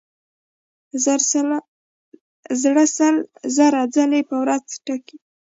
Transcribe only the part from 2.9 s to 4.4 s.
سل زره ځلې په